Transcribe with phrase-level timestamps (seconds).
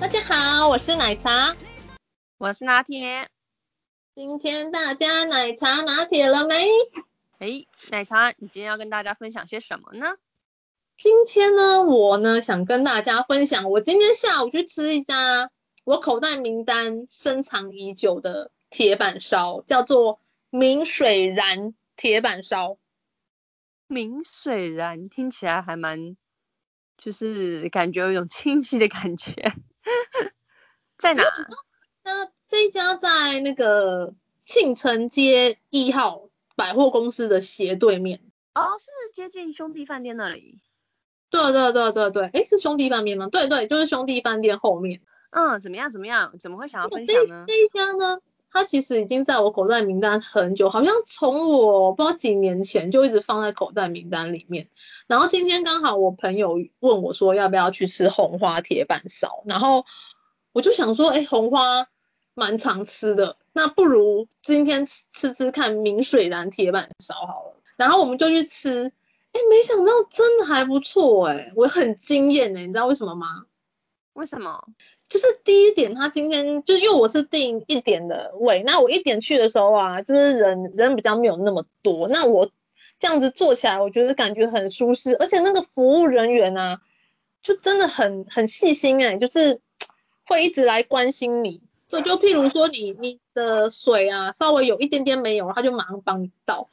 [0.00, 1.54] 大家好，我是奶茶。
[2.38, 3.28] 我是拿铁。
[4.14, 6.54] 今天大家奶茶拿铁了没？
[7.38, 10.16] 哎，奶茶，你今天要跟大家分享些什么呢？
[10.98, 15.48] 今天呢，我呢想跟大家分享，我今天下午去吃一家
[15.84, 20.18] 我口袋名单深藏已久的铁板烧，叫做
[20.50, 22.78] 明水燃铁板烧。
[23.86, 26.16] 明水燃听起来还蛮，
[26.96, 29.52] 就是感觉有一种清晰的感觉。
[30.98, 31.22] 在哪？
[32.02, 38.20] 那这一家在那个庆城街一号百货公司的斜对面。
[38.54, 40.60] 哦，是不是接近兄弟饭店那里？
[41.30, 43.28] 对对对对对，诶，是兄弟饭店吗？
[43.30, 45.00] 对对，就是兄弟饭店后面。
[45.30, 46.38] 嗯，怎么样怎么样？
[46.38, 47.44] 怎么会想要分享呢？
[47.46, 54.68] 这一家呢，它其实已经在我口袋名单很久，好像从我不知道几年前就一直放在口袋名单里面。
[55.06, 59.84] 然后今天刚好我朋友问我说要不要去吃红花铁板烧，然后
[60.52, 61.88] 我就想说，诶，红花
[62.32, 67.60] 蛮常吃的，那不如今天吃吃吃看明水燃铁板烧好了。
[67.76, 68.92] 然后我们就去吃。
[69.38, 73.44] 哎，没想到真的还不错哎，我很惊艳哎，你知道为什么吗？
[74.14, 74.64] 为什么？
[75.08, 82.50] 就是第一点，他今天就因为我是订一点的位，那我一点去的时候啊，就是人人比较没有那么多，那我
[82.98, 86.80] 这样子坐起来，我觉得感觉很舒适，而且那个服务人员啊，
[87.42, 89.60] 就真的很很细心哎，就是
[90.26, 96.68] 会一直来关心你，就就譬如说你你的水啊稍微有一点点没有，他就马上帮你倒。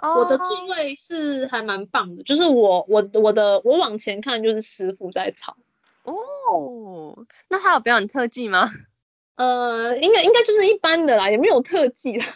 [0.00, 0.46] 我的座
[0.76, 5.56] 位是还蛮棒的，就是我我我的我往前看就是师傅在炒。
[6.04, 8.70] 哦，那他有表演特技吗？
[9.36, 12.24] 呃，应该应该就是一般的啦，也没有特技啦。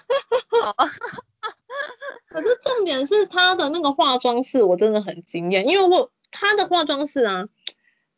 [2.28, 7.48] 可是重点是他的那个化妆室我真的很惊艳，因为我他的化妆室啊，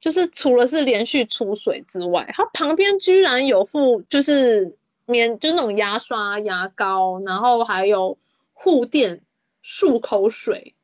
[0.01, 4.77] 就是除了是连续出水之外，他旁边居然有附就是
[5.07, 8.17] 棉就是那种牙刷、牙膏，然后还有
[8.55, 9.21] 护垫。
[9.65, 10.77] 漱口水，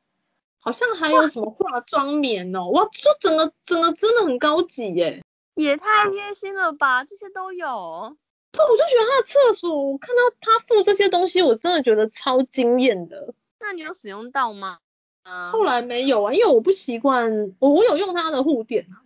[0.57, 8.17] 好像还有什么化妆棉哦，哇，就整个整个真的很高级耶，也太贴心了吧，这些都有。
[8.51, 13.33] 这我就觉得他的厕所，我看到他附这些东西，我真的觉得超惊艳的。
[13.59, 14.79] 那你有使用到吗？
[15.23, 18.87] 啊，后来没有啊，因为我不习惯，我我有用他的护垫。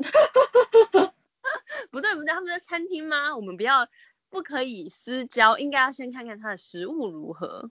[1.91, 3.35] 不对不对，他们在餐厅吗？
[3.35, 3.87] 我们不要
[4.29, 7.69] 不可以私交，应该要先看看他的食物如何。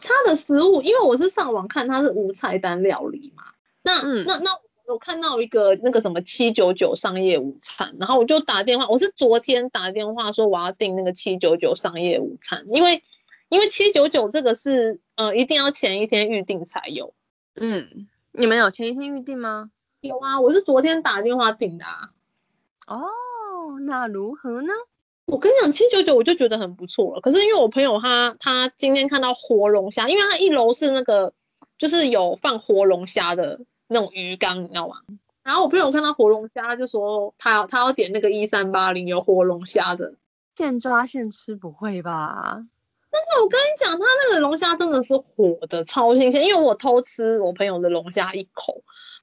[0.00, 3.44] 他的食物，因为我是上网看他是无菜单料理嘛，
[3.82, 4.50] 那、嗯、那那
[4.86, 13.04] 我看到一个那个什么七九九商业午餐，然后我就打电话，我是昨天打电话说我要订那个七九九商业午餐，因为
[13.48, 17.14] 因为七九九这个是呃一定要前一天预定才有。
[17.54, 19.70] 嗯，你们有前一天预定吗？
[20.00, 22.10] 有啊，我是昨天打电话订的啊。
[22.86, 24.72] 哦，那如何呢？
[25.30, 27.20] 我跟你讲，七九九我就觉得很不错了。
[27.20, 31.32] 可是因为我朋友他他今天看到活龙虾，因为他一楼是那个
[31.78, 34.96] 就是有放活龙虾的那种鱼缸，你知道吗？
[35.42, 40.14] 然后我朋友看到活龙虾，就说他要他要点那个一三八零有活龙虾的。
[40.56, 42.62] 现抓现吃不会吧？
[43.10, 46.44] 但是我跟你讲，他那个龙虾真的是活的，超新鲜。
[46.46, 48.82] 因为我偷吃我朋友的龙虾一口。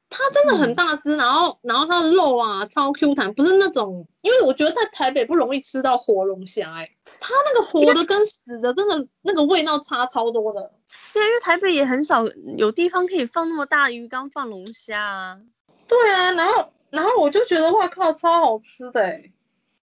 [0.09, 10.71] 它真的很大只，嗯，然后然后它的肉啊超 Q 弹，不是那种，因为我觉得在台北不容易吃到活龙虾，哎，它那个活的跟死的真的那个味道差超多的。
[11.13, 12.25] 对，因为台北也很少
[12.57, 15.39] 有地方可以放那么大鱼缸放龙虾啊。
[15.87, 19.31] 对啊，然后然后我就觉得哇靠，超好吃的哎，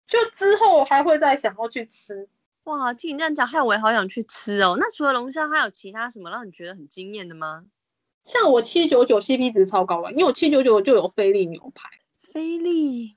[0.07, 2.29] 就之后还会再想要去吃。
[2.65, 4.77] 哇，听你这样讲，害我也好想去吃哦。
[4.79, 7.65] 那除了龙虾，还有其他什么让你觉得很惊艳的吗？
[8.25, 11.91] 像我七九九 CP 值超高了，因为我七九九就有菲力牛排。
[12.21, 13.17] 菲力，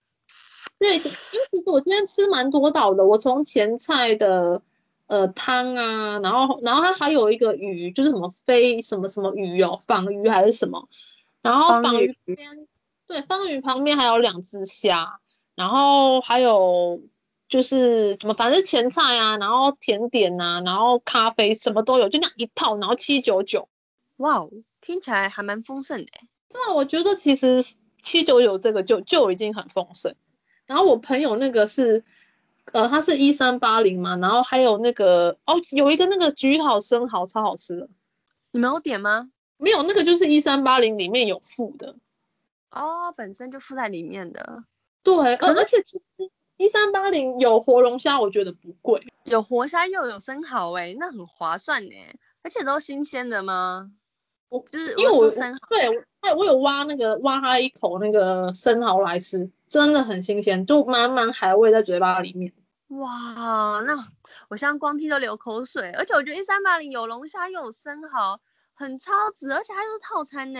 [0.77, 4.61] 对，因为其实我今天吃蛮多道的，我从前菜的
[5.07, 10.87] 呃汤啊，然后然后它还有一个鱼，就是什么飞什么什么鱼哦，仿鱼还是什么，
[11.41, 12.67] 然后仿鱼旁边，
[13.07, 15.19] 对，鯧鱼旁边还有两只虾，
[15.55, 17.01] 然后还有
[17.49, 23.67] 就是什么，反正前菜啊，然后甜点啊，然后咖啡什么都有，就那样一套，然后七九九，
[24.17, 24.51] 哇哦。
[24.81, 26.11] 听起来还蛮丰盛的。
[26.49, 27.63] 对啊，我觉得其实
[28.01, 30.15] 七九九这个就就已经很丰盛。
[30.65, 32.03] 然后我朋友那个是，
[32.73, 37.89] 呃，他是一三八零嘛，然后还有那个哦，有一个那个焗烤生蚝超好吃的。
[38.51, 39.29] 你没有点吗？
[39.57, 41.95] 没有，那个就是一三八零里面有附的。
[42.69, 44.63] 哦，本身就附在里面的。
[45.03, 46.03] 对，而而且其实
[46.57, 49.07] 一三八零有活龙虾，我觉得不贵。
[49.23, 51.95] 有活虾又有生蚝哎，那很划算呢。
[52.43, 53.91] 而且都新鲜的吗？
[54.49, 62.53] 我就是因为我生蚝对，哎，我有挖那个挖它一口那个生蚝来吃，真的很新鲜，就满满海味在嘴巴里面。
[62.87, 64.07] 哇，那
[64.47, 65.91] 我现在光听都流口水。
[65.91, 68.39] 而且我觉得一三八零有龙虾又有生蚝，
[68.73, 70.59] 很超值，而且它又是套餐呢。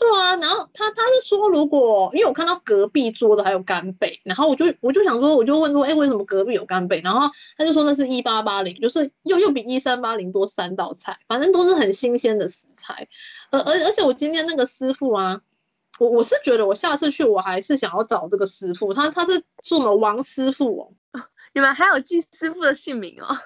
[0.00, 7.02] 对啊，然后他他是说，如果因为我看到隔壁桌的还有干贝，然后我就我就想说，我就问说，哎，为什么隔壁有干贝？
[7.04, 13.08] 然后他就说那是一八八零，就是又又比一三八零多三道菜，反正都是很新鲜的食材。
[13.50, 15.42] 而而而且我今天那个师傅啊，
[15.98, 21.22] 我我是觉得我下次去我还是想要找这个师傅，他他是什么王师傅哦。
[21.52, 23.36] 你们还有记师傅的姓名哦？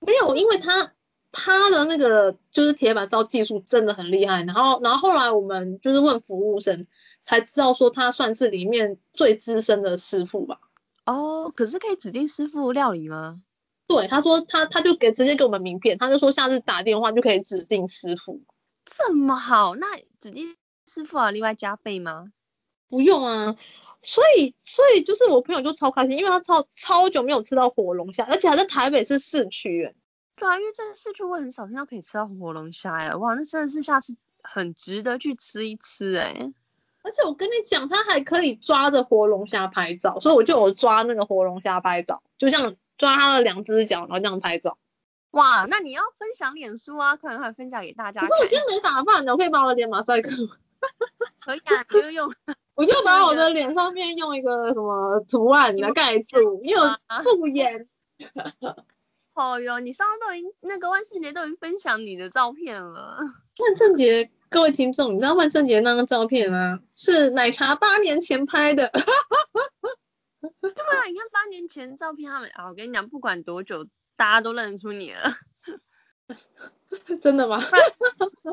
[0.00, 0.92] 没有，因为他。
[1.34, 6.86] 他的那个就是铁板烧技术真的很厉害，然后然后后来我们就是问服务生
[7.24, 10.60] 才知道说他算是里面最资深的师傅吧。
[11.04, 13.42] 哦，可是可以指定师傅料理吗？
[13.86, 18.40] 对，他说他他就给直接给我们名片，他就说下次打电话就可以指定师傅。
[18.86, 20.56] 这么好，那指定
[20.86, 22.32] 师傅啊另外加费吗？
[22.88, 23.56] 不用啊，
[24.00, 29.94] 所以所以就是我朋友就超开心，因为他超超久没有吃到火龙虾，而且还在台北市市区。
[30.44, 36.52] 对啊，因为这个市区我很少听到可以吃到活龙虾哎，哇，那真的是下次很值得去吃一吃哎。
[37.02, 44.76] 而且我跟你讲，它还可以抓着活龙虾拍照，所以我就有抓那个活龙虾拍照，就这样抓它的两只脚，然后这样拍照。
[45.30, 48.20] 哇，那你要分享脸书啊，快快分享给大家。
[48.20, 50.28] 可是我今天没打扮的，我可以把我的脸马赛克。
[51.40, 52.30] 可以啊，你就用，
[52.76, 57.88] 我就把我的脸上面用一个什么图案来盖住，因为有素颜。
[59.34, 63.18] 哦哟，你上次都已经那个万圣节都已经分享你的照片了。
[63.58, 68.88] 万圣节，各位听众，你知道万圣节那张照片啊，是奶茶八年前拍的。
[70.60, 73.84] 对啊，你看八年前照片，他们啊，我跟你讲，不管多久，
[74.16, 75.34] 大家都认得出你了。
[77.20, 77.58] 真的吗？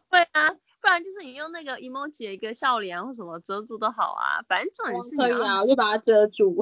[0.09, 5.15] 对啊，不然就是你用那个 emoji 一个笑脸或什么遮住都好啊，反正重点是。
[5.15, 6.59] 可以啊，我就把它遮住。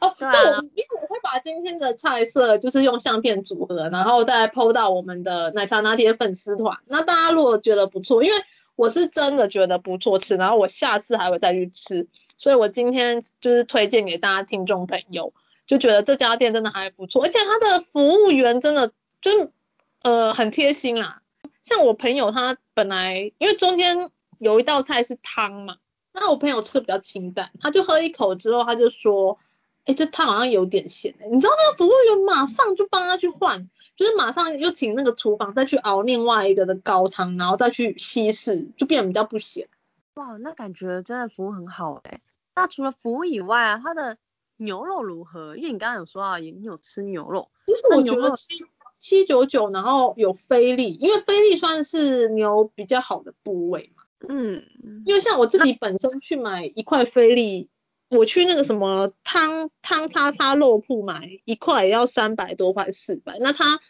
[0.00, 6.78] 哦，对，啊、对，我因为我会把今天的菜色就是用相片组合，然后再 PO 到我们的奶茶拿铁粉丝团。
[6.86, 8.36] 那大家如果觉得不错，因为
[8.76, 12.06] 我是真的觉得不错吃，然后我下次还会再去吃，
[12.36, 15.34] 所以我今天就是推荐给大家听众朋友，
[15.66, 19.50] 就觉得这家店真的还不错，而且他的服务员真的就
[20.02, 21.20] 呃很贴心啦。
[21.62, 25.78] 像我朋友他本来因为中间有一道菜是汤嘛，
[26.12, 29.38] 那我朋友吃的比较清淡，他就喝一口之后他就说。
[29.86, 39.68] 哎，这汤好像有点咸哎，你知道那个服务员马上就帮他去换，就是马上又请那个厨房再去熬另外一个的高汤，然后再去稀释，就变得比较不咸。
[40.14, 42.20] 哇，那感觉真的服务很好哎。
[42.54, 44.18] 那除了服务以外啊，它的
[44.58, 45.56] 牛肉如何？
[45.56, 47.50] 因为你刚刚有说啊，你有吃牛肉。
[47.66, 48.64] 其实我觉得七
[49.00, 54.04] 七九九，然后有菲力，因为菲力算是牛比较好的部位嘛。
[54.28, 54.62] 嗯，
[55.06, 57.70] 因为像我自己本身去买一块菲力。
[58.10, 63.80] 我去那个什么汤汤叉叉肉铺买一块也要三百多块四百，那他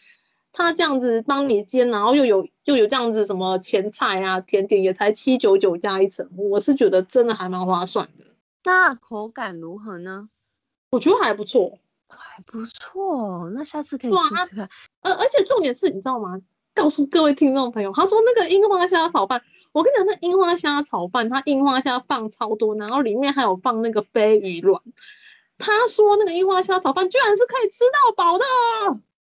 [0.52, 8.26] 他这样子帮你煎，然后又有又有这样子什么前菜啊甜点也才七九九加一层，我是觉得真的还蛮划算的。
[8.64, 10.28] 那口感如何呢？
[10.90, 14.68] 我觉得还不错，还不错，那下次可以试试看。
[15.00, 16.40] 呃，而且重点是你知道吗？
[16.74, 19.42] 告诉各位听众朋友，他说那个樱花虾炒饭。
[19.72, 24.82] 我跟你讲，那樱花虾炒饭，它樱花虾放超多，然后里面还有放那个飞鱼卵。
[25.58, 28.44] 他说那个樱花虾炒饭居然是可以吃到饱的，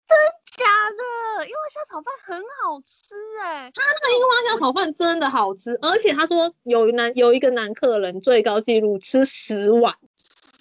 [0.07, 0.17] 真
[0.57, 1.47] 假的？
[1.47, 9.97] 樱花虾炒饭很好吃哎、欸，他那个樱花虾炒饭真的好吃，而且他说有男有一个男客人最高纪录吃十碗，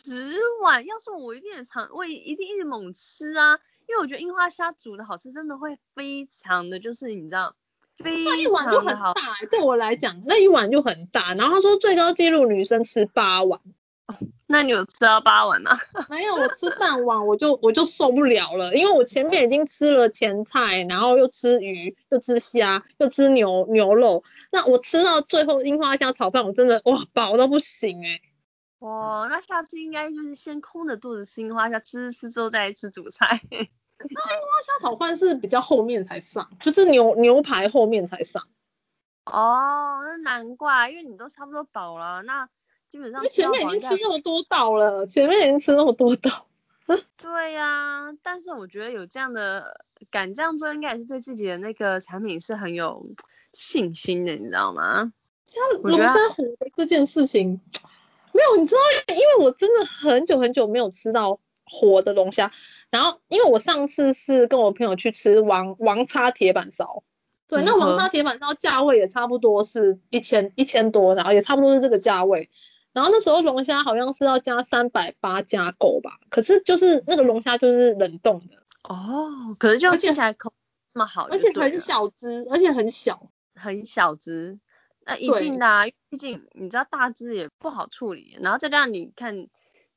[0.03, 7.55] 十碗，要是我一定也常，我一定一直猛吃啊，因为我觉得樱花虾煮的好吃，真的会非常的就是你知道。
[8.03, 9.13] 那一碗就很大，
[9.49, 11.33] 对我来讲那一碗就很大。
[11.33, 13.59] 然后他说最高纪录女生吃八碗，
[14.45, 15.77] 那你有吃到八碗吗？
[16.09, 28.21] 没有，我吃半碗我就我就受不了了，因为我前面已经吃了前菜，然后又吃鱼，又吃虾，又吃牛牛肉，那我吃到最后樱花虾炒饭，我真的哇饱到不行哎、欸。
[28.79, 33.41] 哇，那下次应该就是先空着肚子吃樱花虾，吃吃之后再吃主菜。
[33.99, 38.47] 那樱花虾炒饭是比较后面才上，就是牛牛排后面才上。
[39.25, 42.47] 哦，那难怪，因为你都差不多饱了，那
[42.89, 46.47] 基本上你前面已经吃那么多道了，前面已经吃那么多道。
[47.17, 53.09] 对呀、啊，但是我觉得有这样的敢这样做，应该也是对自己的那个产品是很有
[53.51, 55.11] 信心的，你知道吗？
[55.45, 57.59] 像龙虾活的这件事情，
[58.31, 58.81] 没有，你知道，
[59.13, 62.53] 因为我真的很久很久没有吃到活的龙虾。
[62.89, 67.03] 然后，因为我上次是跟我朋友去吃王王叉铁板烧，
[67.47, 72.49] 对，那王叉铁板烧价位也差不多是一千一千多，然后也差不多是这个价位。
[72.93, 78.55] 然后那时候龙虾好像是要加三百八加购吧，可是就是那个龙虾就是冷冻的。
[78.83, 80.53] 哦，可是就吃起来口
[80.93, 84.59] 那么好，而且很小只，而且很小，很小只。
[85.05, 89.47] 那一定的啊，毕竟你知道大只也不好处理，然后再加上你看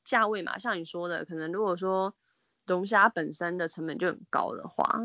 [0.04, 2.14] 价位嘛，像你说的，可能如果说
[2.74, 5.02] 龙虾本身的成本就很高的话，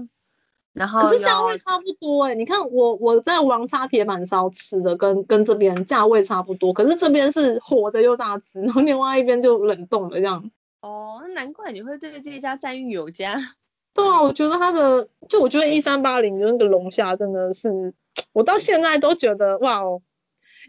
[0.74, 10.50] 然后可是价位差不多哎、欸，你看我我在王叉铁板烧吃的跟跟这边价位差不多，可是这边是活的又大只，然后另外一边就冷冻的这样。
[10.82, 13.36] 哦，那难怪你会对这一家赞誉有加。
[13.94, 17.94] 对啊，我觉得它的就我觉得一三八零的那个龙虾真的是。
[18.32, 20.02] 我到现在都觉得哇哦，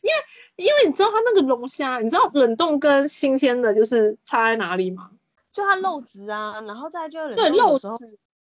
[0.03, 5.13] 因为因为你知道它那个龙虾，你知道冷冻跟新鲜的就是差在哪里吗？
[5.57, 7.89] 就它肉质啊，然后再就对肉质，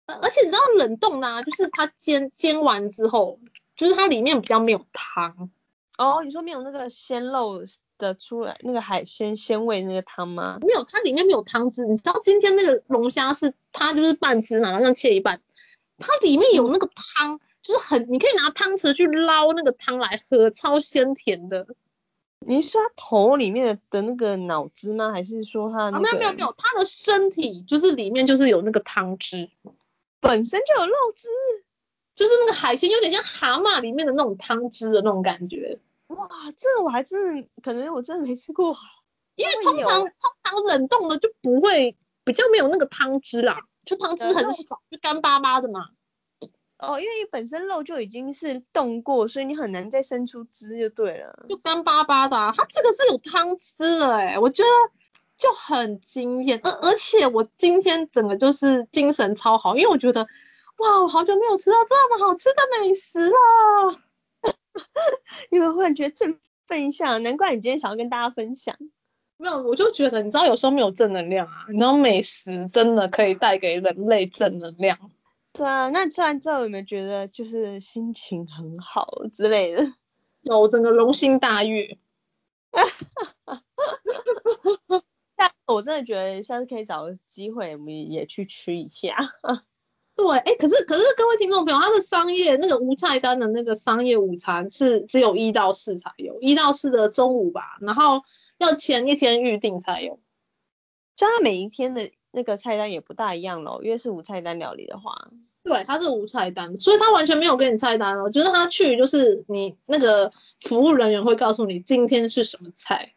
[0.06, 3.38] 而且你知道冷冻呢、啊，就是它煎煎完之后，
[3.76, 5.50] 就是它里面比较没有汤。
[5.96, 7.62] 哦，你说没有那个鲜肉
[7.98, 10.58] 的出来，那个海鲜鲜味那个汤吗？
[10.60, 11.84] 没有，它里面没有汤汁。
[11.86, 15.40] 你知道今天那个龙虾是它就是半只嘛，然后切一半，
[15.98, 17.36] 它里面有那个汤。
[17.36, 21.66] 嗯就是很，你可以拿汤匙去捞那个汤来喝，超鲜甜的。
[22.46, 25.12] 你是他头里面的那个脑汁吗？
[25.12, 29.50] 还是说他、那没有没有没有，他的身体就是里面就是有那个汤汁，
[30.20, 31.28] 本身就有肉汁，
[32.14, 35.78] 就是那个海鲜有点像蛤蟆里面的那种汤汁的那种感觉。
[36.08, 38.76] 哇，这个我还真的可能我真的没吃过，
[39.36, 40.10] 因为通常通
[40.42, 45.88] 常冷冻的就不会比较没有那个汤汁啦，就汤汁很少，就干巴巴的嘛。
[46.78, 52.52] 哦，因为你本身肉就已经是冻过，所以你很难再生出汁就对了，就干巴巴的啊。
[52.56, 54.68] 它这个是有汤汁的哎，我觉得
[55.38, 56.60] 就很惊艳。
[56.64, 60.26] 而而且我今天整个就是精神超好，因为我觉得
[60.78, 64.00] 哇，我好久没有吃到这么好吃的美食了。
[65.50, 68.76] 因为忽然觉得振奋一下，难怪你今天想要跟大家分享。
[69.38, 74.98] 没有，我就觉得你知道有时候没有正能量啊，你知道美食真的可以带给人类正能量。
[75.56, 79.94] 对啊，那吃完之后有没有觉得就是心情很好之类的？
[80.42, 81.96] 有， 整个龙心大悦。
[85.36, 89.16] 但我真的觉得下次可以找个机会，我们也去吃一下。
[90.16, 98.24] 对，哎、欸，可是可是各位听众朋友，他的商业那个无菜单的那个商业午餐是只有一到四才有，一到四的中午吧，然后
[98.58, 100.18] 要前一天预定才有。
[101.14, 102.10] 就他每一天的。
[102.34, 105.30] 那个菜单也不大一样喽，因为是无菜单料理的话，
[105.62, 113.14] 对，它是无菜单，所以它完全没有给你菜单哦，就是他去就是你那个服务人员会告诉你今天是什么菜。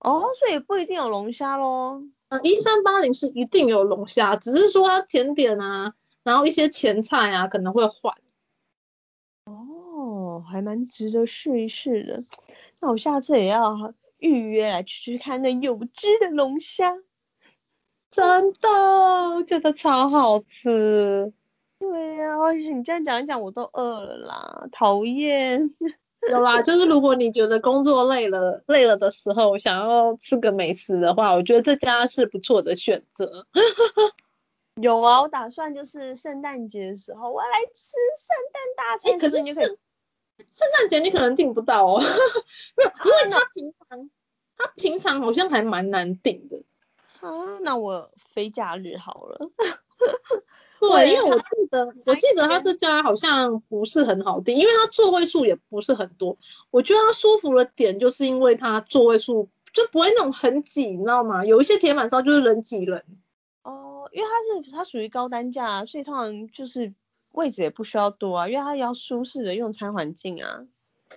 [0.00, 2.02] 哦，所以不一定有龙虾喽。
[2.28, 5.94] 嗯，一三八零是一定有龙虾，只是说它甜点啊，
[6.24, 8.14] 然后一些前菜啊可能会换。
[9.44, 12.24] 哦，还蛮值得试一试的。
[12.80, 16.96] 那我下次也要预约来吃吃看那有汁的龙虾。
[18.12, 18.68] 真的，
[19.34, 21.32] 我觉得超好吃。
[21.78, 25.74] 对呀、啊，你这样讲一讲，我都饿了啦，讨厌。
[26.28, 33.46] 有啦， 就是如果你觉得工作累了，累了的时候想要吃个美食的话，我觉得这家是不错的选择。
[34.80, 39.18] 有啊，我打算就是圣诞节的时候，我要来吃圣诞大餐。
[39.18, 39.66] 可是你可以，
[40.52, 41.98] 圣诞节你可能订不到哦，
[42.76, 44.10] 没有，因为他平常
[44.56, 46.62] 他平常好像还蛮难订的。
[47.22, 49.50] 啊，那我非假日好了。
[50.80, 56.36] 对，因为我记得，我记得他这家好像不是很好订，因为他座位数也不是很多。
[56.72, 61.44] 我觉得他舒服的点就是因为他座位数就不会那种很挤，你知道吗？
[61.44, 63.04] 有一些铁板烧就是人挤人。
[63.62, 66.92] 哦，因为它是它属于高单价，所以通常就是
[67.30, 70.66] 位置也不需要多啊，因为它要舒适的用餐环境啊。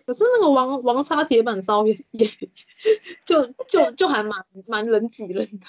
[0.05, 2.27] 可是那个王王叉铁板烧也也
[3.25, 5.65] 就就就还蛮蛮人挤人的。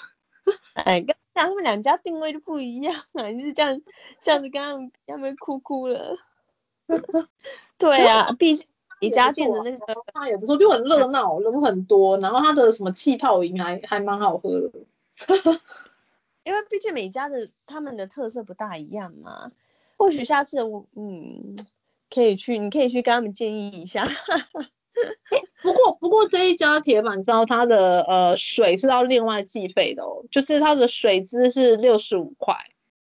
[0.85, 3.81] 哎，跟他们两家定位就不一样啊，就是这样
[4.21, 6.17] 这样子，刚刚要不要哭哭了？
[7.77, 8.65] 对啊，毕竟
[8.99, 14.71] 一家店的那个那也不错，就很热闹，人很多，然后它的什么气泡饮还还蛮好喝的。
[16.43, 19.51] 因为毕竟每家的他们的特色不大一样嘛，
[19.97, 21.57] 或许下次我嗯
[22.09, 24.07] 可以去，你可以去跟他们建议一下。
[25.31, 32.55] 欸、 不过不过这一家铁板烧它的呃水是要另外计费的哦，就是它的水资是六十五块，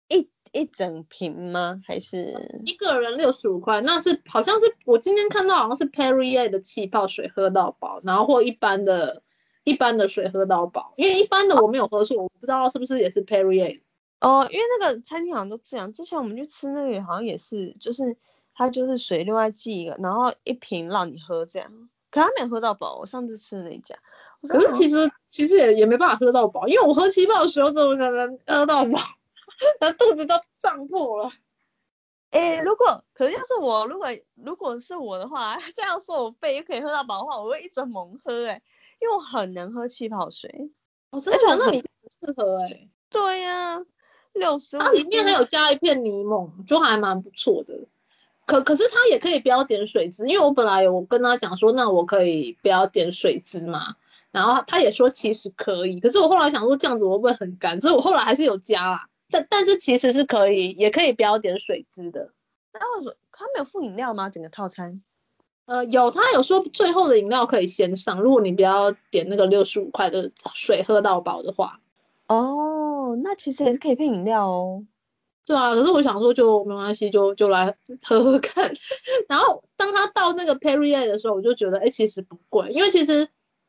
[0.09, 1.81] 一一整瓶吗？
[1.85, 3.81] 还是一个人六十五块？
[3.81, 9.23] 那是好像是我今天看到好像是 Perrier 的气泡水喝到饱，然后或一般的
[9.65, 13.83] 一般的水喝到饱，因为一般的我没有喝过，我不知道是不是也是 Perrier。
[14.19, 18.17] 哦，因为那个餐厅好像都这样，之前我们去吃那个好像也是，就是
[18.57, 21.71] 它就是水另外寄一个，然后一瓶让你喝这样，
[22.11, 23.95] 可他没有喝到饱，我上次吃的那一家。
[24.49, 28.99] 可是其实其实也也没办法喝到饱，因为我喝气泡水，我怎么可能喝到饱？
[29.81, 31.31] 那肚子都胀破了。
[32.31, 38.63] 哎、欸，如果可是要是我，如果如果是我的话，这样说我肺又可以喝到饱的话，我会一直猛喝哎、欸，
[39.01, 40.71] 因为我很能喝气泡水。
[41.11, 41.57] 哦，真的觉得？
[41.57, 42.91] 那你很适合哎、欸。
[43.09, 43.87] 对呀、啊，
[44.35, 44.79] 六十。
[44.79, 47.87] 它里面还有加一片柠檬，就还蛮不错的。
[48.47, 53.97] 可可是他也可以不要点水汁，因为我本来有跟他讲说，那我可以不要点水汁嘛。
[54.33, 59.09] 然后他也说其实可以，可是我后来想说这样子我会不会很干，所以我后来还是有加啦。
[59.31, 62.33] 但但是其实是可以，也可以不要点水汁的。
[62.73, 64.29] 那我说他没有附饮料吗？
[64.29, 65.03] 整个套餐？
[65.65, 71.81] 呃，有，他有说最后的饮料可以先上，如果你不要点那个六十五块的水喝到饱的话。
[72.29, 74.85] 哦，那其实也是可以配饮料哦。
[75.47, 78.75] 对啊，可是我想说就没关系，就就来喝喝看。
[79.29, 83.29] 然后当他到那个 Perrier 的时候，我就觉得哎，其实不贵，因为其实。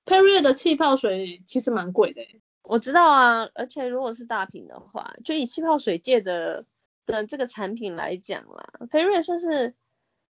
[0.09, 2.21] Perrier 的气泡水其实蛮贵的，
[2.63, 6.63] 我知道啊，而且如果是大瓶的话，就以气泡水界的
[7.05, 9.75] 的这个产品来讲啦，Perrier 算是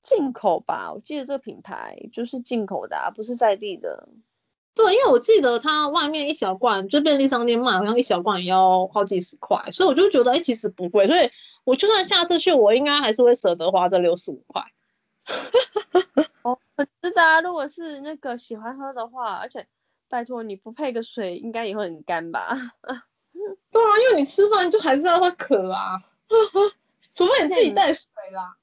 [0.03, 4.11] 进口吧，我记得这个品牌就是进口的，啊，不是在地的。
[4.75, 11.31] 对，因为我记得它外面一小罐，就便利商店卖，好像一小罐也要好几十块，所以我就觉得哎，其实不贵，所以
[11.65, 14.65] 我就算下次去，我应该还是会舍得花这六十五块。
[16.43, 19.67] 哦，我知道啊，如果是那个喜欢喝的话，而且
[20.09, 22.73] 拜托你不配个水，应该也会很干吧？
[23.71, 25.99] 对啊，因为你吃饭就还是要会渴啊，
[27.15, 28.57] 除非你自己带水啦。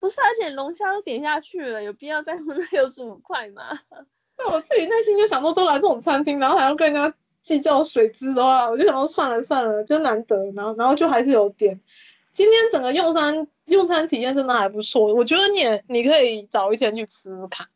[0.00, 3.78] 不是，而且龙虾都点下去了，有必要再付那六十五块吗？
[4.44, 11.80] 那我自己内心就想说，都来这种餐厅，然后还要跟人家计较水资的话，我就想说算了算了，就难得，然后然后就还是有点。
[12.34, 17.68] 今天整个用餐用餐体验真的还不错，我觉得你也你可以早一天去吃吃看。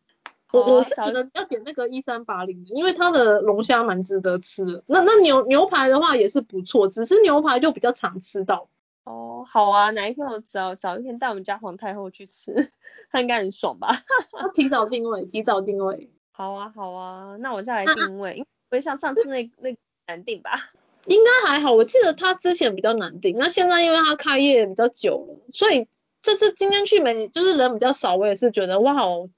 [0.53, 4.83] 我、哦、我是觉得要点那个一三八零，因为它的龙虾蛮值得吃的。
[4.87, 8.69] 那那牛牛排的话也是不错，只是牛排就比较常吃到。
[9.05, 12.71] 哦，好啊，哪一天我早早一天带我们家皇太后去吃，
[13.13, 14.05] 她应该很爽吧？
[14.41, 16.09] 要提早定位，提早定位。
[16.37, 19.75] 好啊好啊，那我再来定位，因为不会像上次那那
[20.07, 20.51] 难定吧？
[21.07, 25.89] 应该还好，我记得他之前比较难定，那现在因为他开业比较久了，所以
[26.21, 29.31] 这次今天去没就是人比较少，我也是觉得哇哦，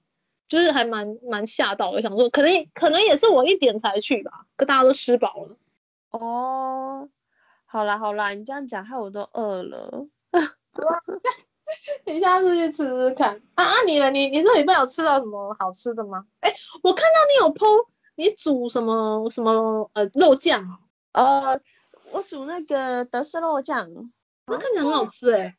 [0.49, 5.57] 就是还蛮蛮吓到，我想说可能可能也是我一点才去吧，可大家都吃饱了。
[6.11, 7.09] 哦，
[7.65, 10.09] 好啦好啦，你这样讲害我都饿了。
[12.05, 13.41] 你下次去吃吃看。
[13.55, 14.11] 啊啊你呢？
[14.11, 16.27] 你你这礼拜有吃到什么好吃的吗？
[16.41, 16.53] 哎，
[16.83, 20.81] 我看到你有 po 你煮什么什么呃肉酱啊。
[21.13, 21.61] 呃，
[22.13, 24.13] 我煮那个德式肉酱，
[24.47, 25.57] 那看起来很好吃哎。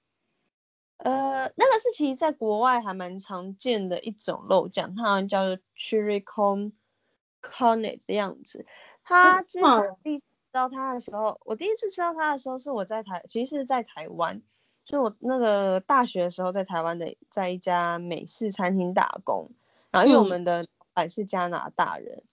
[0.98, 6.74] 呃，那个是其实在国外还蛮常见的一种肉酱，它好像叫做 chili con
[7.42, 8.66] carne 的样子。
[9.04, 14.42] 它之前第一次吃到它的时候，我第一次吃到它的时候是我在台，其实是在台湾，
[14.90, 19.52] 就我那个大学的时候在台湾的，在一家美式餐厅打工，
[19.92, 22.24] 然后因为我们的老板是加拿大人，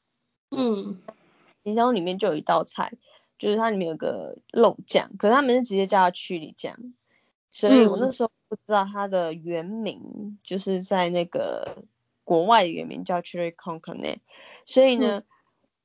[0.50, 0.98] 嗯，
[1.62, 2.94] 冰箱里面就有一道菜。
[3.38, 6.94] 就是它里面有个肉酱，可是他们是直接叫它 chili 酱，
[7.50, 11.84] 所以我那时候不知道它的原名，就是在那个
[12.24, 14.20] 国外的原名叫 cherry c o n c o n e t
[14.64, 15.24] 所以呢、嗯、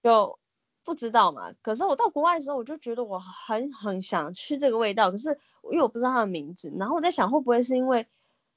[0.01, 0.39] 就
[0.85, 1.51] 不知道嘛。
[1.61, 8.07] 可是我到国外的时候，我就觉得我很很想吃这个味道，可是因为我不知道他的名字，然后我在想会不会是因为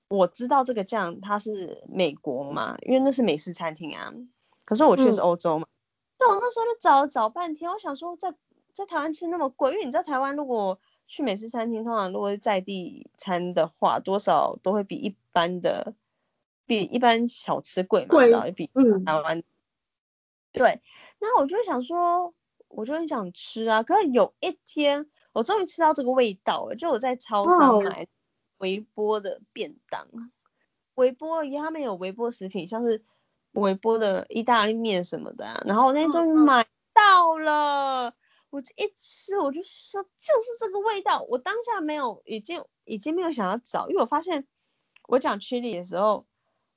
[0.09, 4.13] 我知道这个酱它是美国嘛，因为那是美式餐厅啊，
[4.65, 5.67] 可是我去的是欧洲嘛，
[6.19, 8.35] 那、嗯、我那时候就找了找半天，我想说在。
[8.75, 15.95] 在台湾吃那么贵，因为你知道台湾如果去美式餐厅，通常如果是在地餐的话，多少都会比一般的
[16.67, 18.69] 比一般小吃贵嘛，然后比
[19.07, 19.45] 台湾、嗯。
[20.51, 20.83] 对，
[21.21, 22.35] 那我就想说，
[22.67, 23.85] 我就很想吃啊。
[23.85, 28.07] 可是有一天，我终于吃到这个味道了，就我在超市买
[28.57, 30.31] 微波的便当，哦、
[30.95, 33.05] 微波，他们有微波食品，像是
[33.53, 38.09] 微波的意大利面什么的、啊，然后我那天终于买到了。
[38.09, 38.15] 哦
[38.51, 44.47] 我一吃我就说就是这个味道，我当下没有已经已经没有想要找，因为我发现
[45.09, 46.25] 我讲 chili 的时候，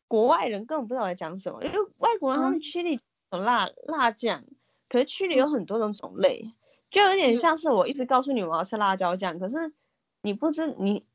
[0.07, 2.99] 国外人根本不知道我在讲什么，因为外国人他们 chili
[3.31, 4.43] 有辣、嗯、辣酱，
[4.89, 6.51] 可是 chili 有很多种种类，
[6.89, 9.73] 就有点像是我一直告诉你我要吃辣椒酱，可是
[10.21, 11.05] 你不知你，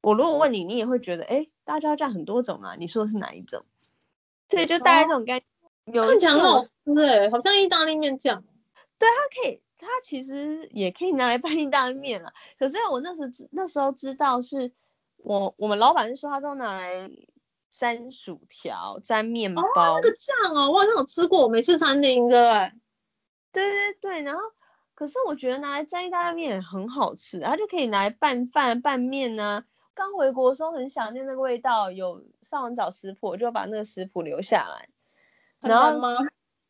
[0.00, 3.64] 我如果问你，你也会觉得，哎，辣椒酱很多种啊，你说的是哪一种？
[4.48, 5.44] 所以就大概这种概念。
[5.86, 8.44] 有看起来很好吃哎，好像意大利面酱。
[8.98, 12.32] 对，它可以，它其实也可以拿来拌意大利面了。
[12.58, 14.70] 可是我那时那时候知道是，
[15.16, 17.10] 我我们老板是说他都拿来
[17.68, 19.62] 沾薯条、沾面包。
[19.62, 22.72] 哦，那个酱哦，我好像有吃过，美式餐厅的。
[23.50, 24.40] 对对对，然后
[24.94, 29.64] 可是我觉得拿来沾意大利面也很好吃，它就可以拿来拌饭、拌面呢。
[29.94, 34.88] 刚回国的时候很想念那个味道，有上网找食谱，我就把那个食谱留下来。
[35.60, 36.16] 然后吗？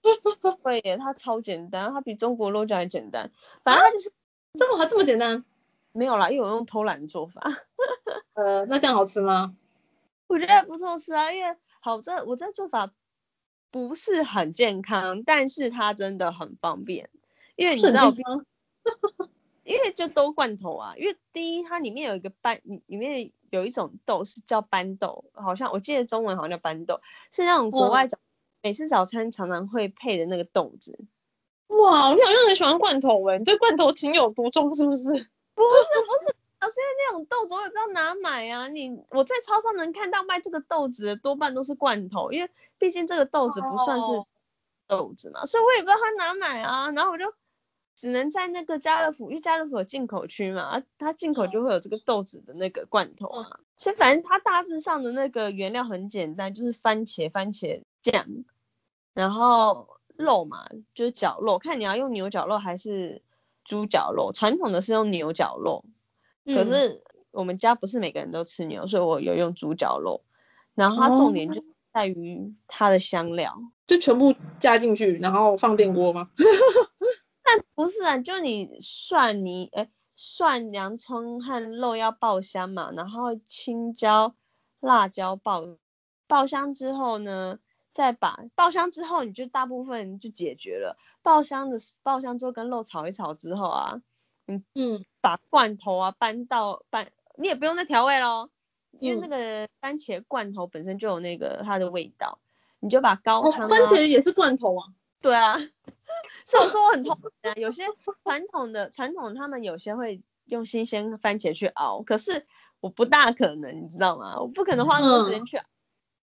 [0.62, 3.30] 会耶，它超简单，它比中国肉酱还简单。
[3.62, 4.12] 反正它就是
[4.58, 5.44] 这么还这么简单？
[5.92, 7.42] 没有啦，因为我用偷懒的做法。
[8.34, 9.54] 呃，那这样好吃吗？
[10.26, 12.90] 我觉得还不错吃啊，因为好这我这做法
[13.70, 17.08] 不是很健康，但是它真的很方便。
[17.62, 18.12] 因为你知道，
[19.62, 20.94] 因为就都罐头啊。
[20.96, 28.26] 因为第一，它里面有一个斑，里面有一种豆是叫斑豆，好像我记得中文好像叫斑豆，是那种国外早、嗯、
[28.62, 30.98] 每次早餐常常会配的那个豆子。
[31.68, 35.02] 哇，你好像很喜欢罐头诶，你对罐头情有独钟是不是？
[35.08, 35.20] 不是
[35.54, 38.66] 不是，老是因为那种豆子我也不知道哪买啊。
[38.66, 44.06] 你我在超市能看到卖这个豆子的多半都是罐头，因为毕竟这个豆子不算是
[44.88, 46.90] 豆子嘛，哦、所以我也不知道他哪买啊。
[46.90, 47.32] 然后我就。
[48.02, 53.60] 只能在那个家乐福，因为家乐福有进口区嘛，它进口就会有这个豆子的那个罐头啊。
[53.76, 58.26] 所以反正它大致上的那个原料很简单，就是番茄、番茄酱，
[59.14, 63.22] 然后肉嘛，就是绞肉，看你要用牛绞肉还是
[63.64, 64.32] 猪绞肉。
[64.34, 65.84] 传统的是用牛绞肉，
[66.44, 70.24] 可是我们家不是每个人都吃牛，所以我有用猪绞肉。
[70.74, 71.62] 然后它重点就
[71.92, 76.30] 在于它的香料，就全部加进去，然后放电锅吗？
[77.44, 84.34] 但不是啊，就你蒜泥，哎，蒜、洋葱和肉要爆香嘛，然后青椒、
[84.80, 85.62] 辣椒爆
[86.26, 87.58] 爆香之后呢，
[87.92, 90.96] 再把爆香之后，你就大部分就解决了。
[91.22, 94.00] 爆香的爆香之后跟肉炒一炒之后啊，
[94.46, 98.50] 嗯嗯，把罐头啊搬到搬，你也不用再调味喽，
[99.00, 102.38] 因为那个番茄罐头本身就有那个它的味道，
[102.78, 103.68] 你就把高汤、啊哦。
[103.68, 104.86] 番茄也是罐头啊？
[105.20, 105.58] 对啊。
[106.44, 107.84] 所以我说我很痛苦啊，有些
[108.24, 112.46] 传统的传统他们有些会用新鲜番茄去熬，可是
[112.80, 114.40] 我不大可能，你知道吗？
[114.40, 115.66] 我不可能花那么多时间去熬，嗯、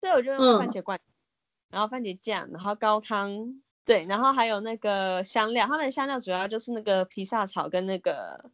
[0.01, 0.99] 所以我就用番茄罐，
[1.69, 8.49] 然后番茄酱，然后高汤，对，然后还有那个香料，他们的香料主要就是那个披萨草跟那个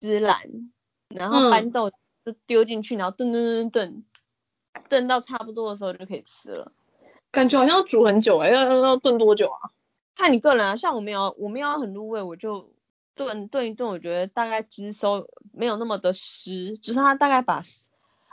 [0.00, 0.72] 孜然，
[1.08, 1.90] 然后豌豆
[2.24, 4.04] 就丢进去，然后炖炖炖炖
[4.88, 6.72] 炖，到差不多的时候就可以吃了。
[7.30, 9.70] 感觉好像要煮很久哎、要要要炖多久啊？
[10.14, 12.72] 看你个人啊，像我们要我们要很入味，我就
[13.14, 17.62] 炖炖一炖，我觉得大概汁收没有那么的湿，只是它大概把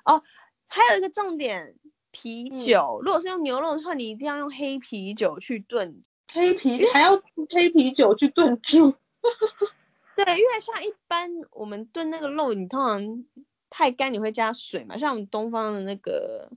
[0.06, 0.24] 哦，
[0.68, 1.76] 还有一个重点，
[2.12, 8.94] 啤酒，嗯、如果是用牛肉的话，你一定要用黑啤酒去炖，黑啤还要黑啤酒去炖猪，
[10.16, 13.26] 对，因为像一般我们炖那个肉，你通常
[13.70, 16.52] 太干你会加水嘛，像我们东方的那个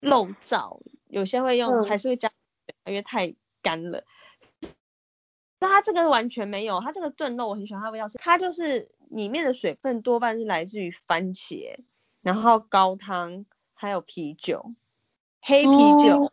[0.00, 4.04] 肉燥，有些会用、嗯、还是会加水，因为太干了。
[5.60, 11.78] 但它这个完全没有，它这个炖肉我很喜欢它的味道是，它就是里面的水分多半是来自于番茄，
[12.22, 13.44] 然后高汤，
[13.74, 14.72] 还有啤酒，
[15.40, 16.32] 黑啤酒，哦、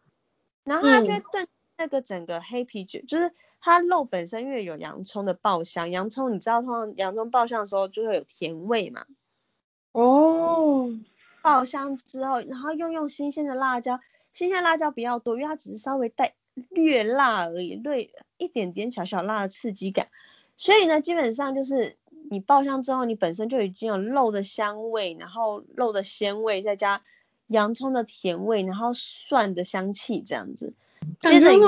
[0.64, 9.06] 然后它就炖那个整个黑啤酒，嗯、就是它肉本身因为有洋葱的爆香，洋葱你知道通常洋葱爆香的时候就会有甜味嘛，
[9.92, 10.90] 哦，
[11.42, 14.00] 爆香之后，然后又用新鲜的辣椒，
[14.32, 16.36] 新鲜辣椒比较多，因为它只是稍微带。
[16.70, 20.08] 略辣而已，略一点点小小辣的刺激感，
[20.58, 21.98] 所以呢，基本上就是
[22.30, 27.04] 你爆香之后，你本身就已经有肉的香味，然后肉的鲜味，再加
[27.48, 30.74] 洋葱的甜味，然后蒜的香气这样子。
[31.20, 31.60] 接着你，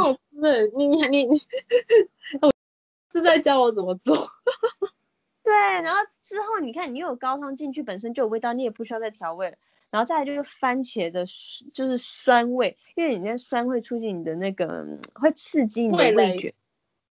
[0.76, 1.38] 你你你
[3.12, 4.16] 是在教我怎么做。
[5.44, 9.58] 对，然后之后你看，你又有高汤进去，本身就有味道，你也不需要再调味了。
[9.90, 11.26] 然后再来就是番茄的，
[11.74, 16.54] 就是酸味，因为你那酸会促进你的那个，会刺激你的味觉。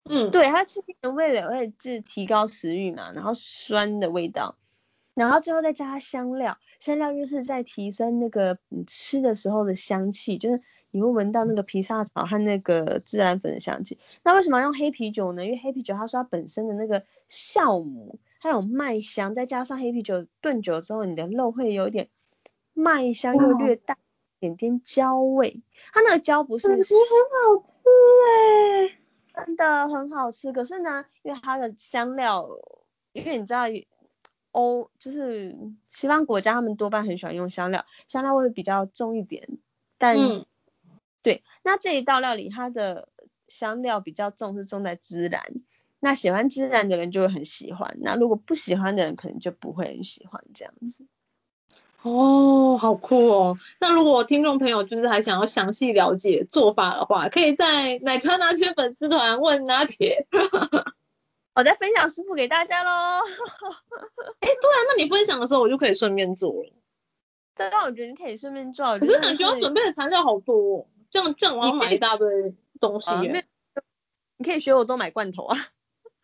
[0.04, 3.12] 嗯，对，它刺激你的味蕾，会是提高食欲嘛。
[3.12, 4.56] 然后酸的味道，
[5.14, 13.98] 然后最后再加香料，香料就是在提升那个你吃的时候的香气，就是你会闻到那个披萨草和那个孜然粉的香气。
[14.22, 15.44] 那为什么要用黑啤酒呢？
[15.44, 22.08] 因为黑啤酒它说它本身的那个酵母，还有麦香，再加上黑啤酒炖久之后，你的肉会有一点。
[22.72, 23.96] 麦香又略带
[24.38, 25.60] 一点点焦味，
[25.92, 26.84] 它那个焦不是很好
[27.66, 27.72] 吃
[28.26, 30.52] 哎、欸，真的很好吃。
[30.52, 32.48] 可是呢，因为它的香料，
[33.12, 33.64] 因为你知道
[34.52, 35.56] 欧就是
[35.88, 39.48] 西方国家，他们多半很喜欢用香料，香料味比较重一点。
[39.98, 40.46] 但、嗯、
[41.22, 43.08] 对，那这一道料理它的
[43.46, 45.44] 香料比较重，是重在孜然。
[46.00, 51.06] 那喜欢孜然的人就会很喜欢，那如果不喜欢的人可能就不会很喜欢这样子。
[52.02, 53.58] 哦，好酷哦！
[53.78, 60.26] 那如果听众朋友就是还想要详细了解做法的话，可以在奶茶拿铁粉丝团问拿铁，
[61.54, 62.90] 我再分享食谱给大家喽。
[64.40, 66.72] 哎，对啊，那你分享的时候我就可以顺便做了。
[67.54, 68.98] 对啊，我觉得你可以顺便做。
[68.98, 73.44] 可是感觉我准备的材料好多哦，这样这样我要买一大堆东西耶。
[74.38, 75.68] 你可以学我多买罐头啊。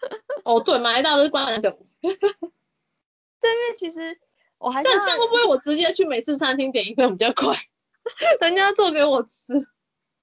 [0.42, 1.70] 哦，对，买一大堆罐头。
[2.00, 4.18] 对，因为其实。
[4.59, 7.57] 我还这样这样会不会我直接去美式餐厅点一份比较快？
[8.40, 9.31] 人家做给我吃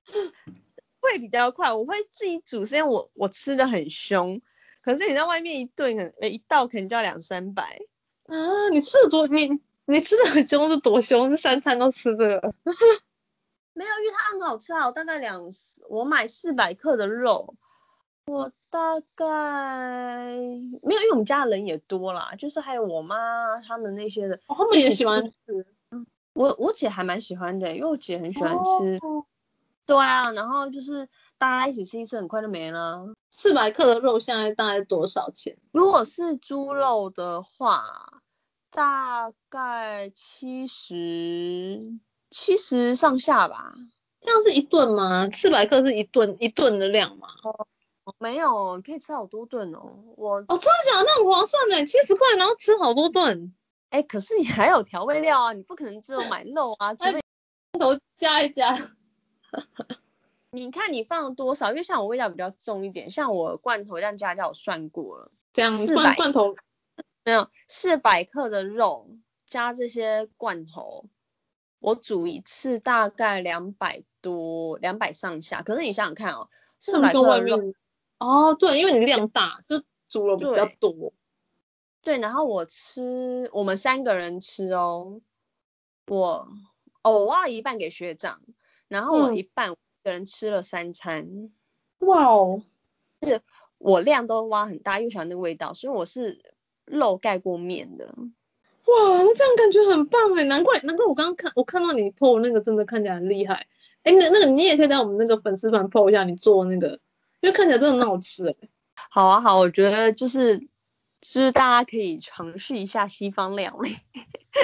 [0.99, 1.73] 会比较快。
[1.73, 4.41] 我会自己煮，是因为我我吃的很凶。
[4.81, 7.79] 可是你在外面一顿可能一道可能就要两三百
[8.25, 8.69] 啊！
[8.69, 11.29] 你吃的多，你你吃的很凶是多凶？
[11.31, 12.53] 是三餐都吃这个？
[13.73, 14.87] 没有，因为它很好吃啊！
[14.87, 15.49] 我大概两
[15.89, 17.55] 我买四百克的肉。
[18.25, 19.25] 我大概
[20.81, 25.65] 没有，因为我们家的人也多啦，就是还有我妈他们那些的，哦、他们也喜欢吃。
[26.33, 28.97] 我我姐还蛮喜欢的，因为我姐很喜欢吃。
[29.01, 29.25] 哦、
[29.85, 31.07] 对啊，然后就是
[31.37, 33.13] 大家一起吃一次，很快就没了。
[33.29, 35.57] 四百克的肉现在大概多少钱？
[35.71, 37.83] 如果是猪肉的话，
[38.71, 41.99] 大概七十
[42.31, 43.75] 七十上下吧。
[44.21, 45.29] 这样是一顿吗？
[45.29, 47.27] 四百克是一顿一顿的量吗？
[47.43, 47.67] 哦
[48.19, 50.03] 没有，可以吃好多顿哦。
[50.17, 51.03] 我哦，真的假的？
[51.05, 53.53] 那很划算呢，七十块然后吃好多顿。
[53.89, 57.21] 哎，可是你还有调味料啊，你不可能只有买肉啊，除非
[57.79, 58.75] 头加一加。
[60.49, 61.69] 你看你放多少？
[61.69, 66.55] 因为像我味道比较重一点，像我罐头这样加加，我算过了，这样罐罐头
[67.23, 69.09] 没有四百克的肉
[69.47, 71.05] 加这些罐头，
[71.79, 75.61] 我煮一次大概两百多，两百上下。
[75.61, 77.73] 可是你想想看哦，四百克的肉。
[78.23, 81.13] 哦，对，因为你量大，就煮了比较多。
[82.01, 85.19] 对，对，然后我吃，我们三个人吃哦。
[86.07, 86.47] 我，
[87.01, 88.39] 哦，我挖了一半给学长，
[88.87, 91.23] 然后我一半一个人吃了三餐。
[91.23, 91.51] 嗯、
[91.99, 92.63] 哇哦，
[93.23, 93.41] 是
[93.77, 96.39] 我量都挖很大，又喜欢那个味道，所以我是
[96.85, 98.05] 肉盖过面的。
[98.05, 103.67] 哇，那这样感觉很棒哎，难怪难怪我刚刚看我看到你 po 那个真的看起来很厉害。
[104.03, 107.01] 哎，那那个你也可以在我们那个粉丝团 po 一下你做那个。
[107.43, 108.55] 因为看起来真的很好吃哎，
[109.11, 113.97] 好啊好，我觉得就是就是大家可以尝试一下西方料理，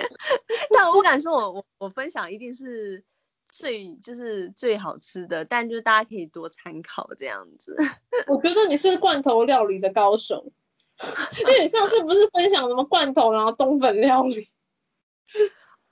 [0.74, 3.04] 但我不敢说我我我分享一定是
[3.50, 7.76] 最就是最好吃的，但就是大家可以多参考这样子。
[8.28, 10.54] 我觉得你是罐头料理的高手，
[11.42, 14.38] 因为你上次不是分享什么罐头然后冬粉料理。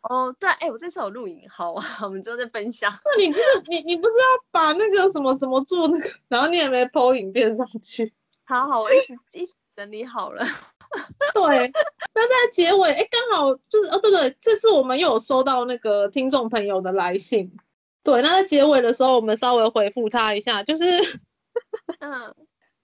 [0.02, 2.94] 哦，对，哎，我这次有录影，好啊， 我们之后再分享。
[3.04, 8.14] 那你不是你你不是要把那个什么怎么做那个，然后你也没 po 影片上去。
[8.46, 10.46] 好好，我一直一直整理好了。
[11.34, 11.72] 对，
[12.14, 17.58] 那在结尾，哎，刚好就是哦，对对，这次我们又有收到那个听众朋友的来信。
[18.04, 20.86] 对，那在结尾的时候，我们稍微回复他一下，就是，
[22.00, 22.34] 嗯。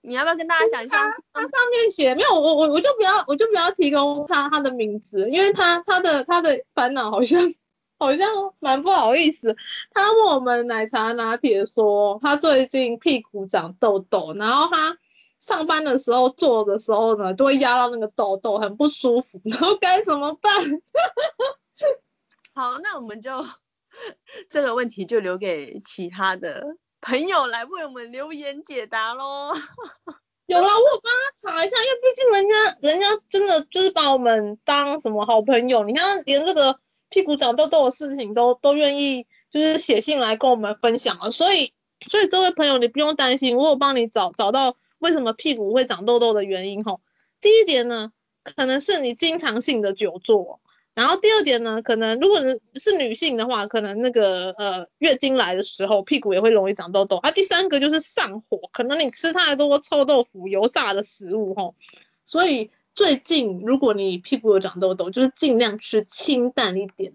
[0.06, 0.98] 你要不要跟大家讲一下？
[1.32, 7.54] 他上面写没有，我我我就不要，我就不要提供他他的名字，因为他他的他的烦恼好像
[7.98, 9.56] 好像蛮不好意思。
[9.92, 14.98] 他问我们奶茶拿铁说，他最近屁股长痘痘，然后他
[15.40, 20.52] 上班的时候坐的时候呢，都会压到那个痘痘，很不舒服，然后该怎么办？
[22.54, 23.46] 好，那我们就
[24.50, 26.76] 这个问题就留给其他的。
[27.04, 29.52] 朋友来为我们留言解答喽。
[30.48, 41.74] 有啦，我帮他查一下，因为毕竟人家人家真的就是把我们当什么好朋友，你看连这个屁股长痘痘的事情都都愿意就是写信来跟我们分享了，所以
[42.08, 47.02] 所以这位朋友你不用担心，我有帮你找找到为什么屁股会长痘痘的原因吼。
[47.42, 48.14] 第一点呢，
[48.44, 50.62] 可能是你经常性的久坐。
[50.96, 52.40] 然后第二点呢，可能如果
[52.76, 57.18] 是女性的话，可能那个呃月经来的时候屁股也会容易长痘痘。
[57.18, 61.74] 啊，第三个就是上火，可能你吃太多臭豆腐、油炸的食物吼。
[62.24, 67.14] 所以最近如果你屁股有长痘痘，就是尽量吃清淡一点。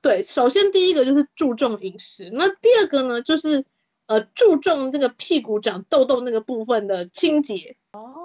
[0.00, 3.64] 对，首先第一个就是注重饮食，那第二个呢就是
[4.06, 7.76] 呃注重这个屁股长痘痘那个部分的清洁。
[7.92, 8.21] 哦。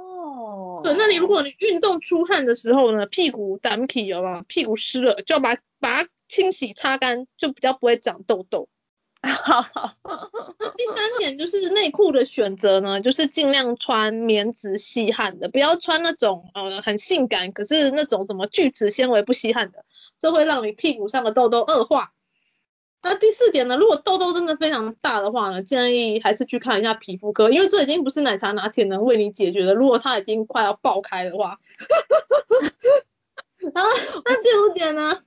[0.87, 4.41] 对，那你如果你运动出汗的时候呢，屁股胆皮有没有？
[4.47, 8.69] 屁股湿了就要把把它清洗擦干，就比较不会长痘痘。
[9.21, 9.97] 好好。
[10.77, 19.83] 第三点就是内裤的选择呢，就是尽量穿棉质吸汗的，不要穿那种呃很性感，可是那种什么聚酯纤维不吸汗的，
[20.21, 22.13] 这会让你屁股上的痘痘恶化。
[23.01, 29.73] 那第四点呢，如果痘痘真的非常大的话呢，建议还是去看一下皮肤科，因为这已经不是奶茶拿铁能为你解决的。
[29.73, 31.59] 如果它已经快要爆开的话，
[33.73, 33.89] 然 后
[34.25, 35.23] 那第五点呢，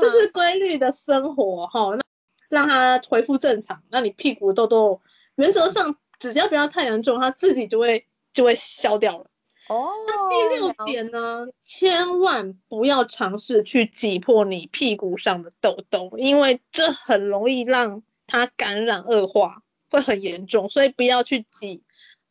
[0.00, 2.02] 就是规律的生活哈，那
[2.48, 5.00] 让它恢复正常，那你屁股痘痘
[5.34, 9.26] 原则上只要不要太严重，它自己就会就会消掉了。
[9.68, 21.82] 哦，那第六点呢，千万不要尝试去挤破你屁股上的痘痘，因为这很容易让它感染恶化，会很严重，所以不要去挤。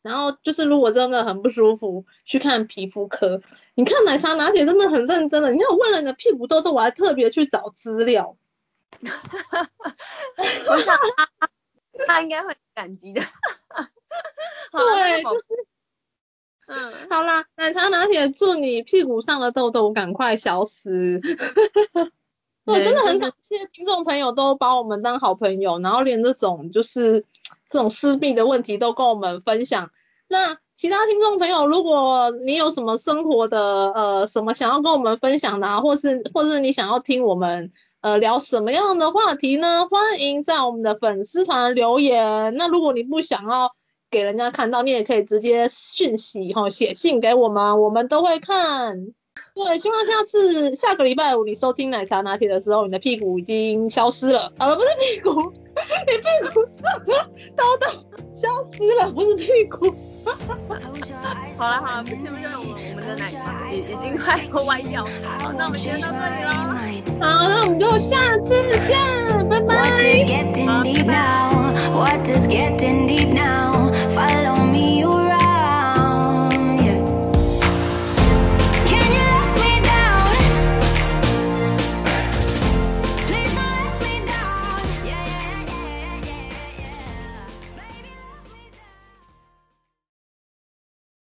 [0.02, 3.40] 然后就是如果真的很不舒服，去看皮肤科。
[3.74, 8.36] 你看奶茶拿铁真的很认真的，你看我为了你的屁股痘痘，我还特别去找资料。
[9.00, 11.50] 我想他
[12.06, 13.22] 他应该会感激的。
[14.72, 15.44] 对，就是。
[16.74, 21.20] 嗯，好啦，奶茶拿铁祝你屁股上的痘痘赶快消失。
[22.64, 27.26] 我真的很感谢听众朋友都把我们当好朋友，然后连这种就是
[27.68, 29.90] 这种私密的问题都跟我们分享。
[30.28, 39.86] 那其他听众朋友，如果你有什么生活的呃什么想要跟我们分享的啊，或是或是你想要听我们呃聊什么样的话题呢？
[39.90, 42.54] 欢迎在我们的粉丝团留言。
[42.56, 43.74] 那如果你不想要。
[44.12, 49.14] 给人家看到，你也可以直接讯息哈，写信给我们，我们都会看。
[49.54, 54.52] 对，希望下次下个礼拜五你收听奶茶拿铁的时候，你的屁股已经消失了。
[54.58, 56.80] 好了，不是屁股，你屁股上
[57.78, 57.86] 的
[58.34, 59.94] 消失了，不是屁股。
[61.58, 65.10] 好了好了，不行不行，我们我们的奶茶已已经快要歪掉了。
[65.40, 66.50] 好，那我们今天到这里喽。
[67.20, 68.54] 好，那我们就下次
[68.86, 68.98] 见，
[69.48, 69.76] 拜拜。